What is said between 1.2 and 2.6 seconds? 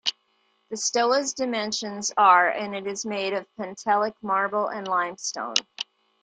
dimensions are